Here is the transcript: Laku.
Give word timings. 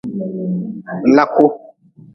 Laku. 1.15 1.45